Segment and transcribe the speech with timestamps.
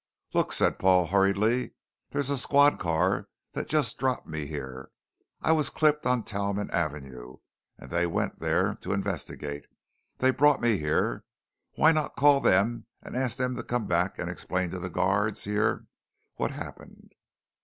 [0.33, 1.73] "Look," said Paul hurriedly,
[2.09, 4.89] "there's a squad car that just dropped me here.
[5.43, 7.35] I was clipped on Talman Avenue
[7.77, 9.67] and they went there to investigate,
[10.17, 11.23] they brought me here.
[11.75, 15.43] Why not call them and ask them to come back and explain to the guards
[15.43, 15.85] here
[16.33, 17.13] what happened?"